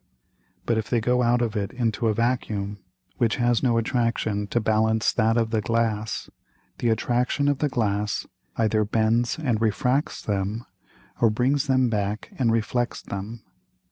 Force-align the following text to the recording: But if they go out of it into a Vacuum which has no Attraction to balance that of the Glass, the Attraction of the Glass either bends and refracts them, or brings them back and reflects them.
But 0.65 0.79
if 0.79 0.89
they 0.89 0.99
go 0.99 1.21
out 1.21 1.43
of 1.43 1.55
it 1.55 1.69
into 1.71 2.07
a 2.07 2.13
Vacuum 2.15 2.79
which 3.17 3.35
has 3.35 3.61
no 3.61 3.77
Attraction 3.77 4.47
to 4.47 4.59
balance 4.59 5.13
that 5.13 5.37
of 5.37 5.51
the 5.51 5.61
Glass, 5.61 6.27
the 6.79 6.89
Attraction 6.89 7.47
of 7.47 7.59
the 7.59 7.69
Glass 7.69 8.25
either 8.57 8.83
bends 8.83 9.37
and 9.37 9.61
refracts 9.61 10.23
them, 10.23 10.65
or 11.21 11.29
brings 11.29 11.67
them 11.67 11.87
back 11.87 12.31
and 12.39 12.51
reflects 12.51 13.03
them. 13.03 13.43